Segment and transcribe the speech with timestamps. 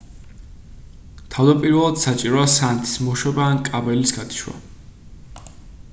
[1.35, 4.59] თავდაპირველად საჭიროა სანათის მოშვება ან კაბელის გათიშვა